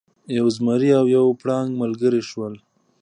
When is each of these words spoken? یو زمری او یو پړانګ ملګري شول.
یو 0.37 0.45
زمری 0.55 0.91
او 0.99 1.05
یو 1.15 1.25
پړانګ 1.39 1.69
ملګري 1.81 2.21
شول. 2.29 2.53